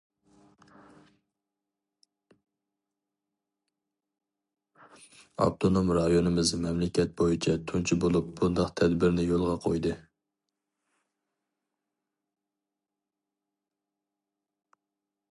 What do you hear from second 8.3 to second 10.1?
بۇنداق تەدبىرنى يولغا قويدى.